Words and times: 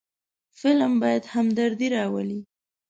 فلم 0.59 0.93
باید 1.01 1.23
همدردي 1.33 1.87
راولي 1.95 2.41